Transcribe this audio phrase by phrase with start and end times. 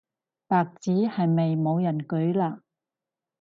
[0.47, 2.59] 白紙係咪冇人舉嘞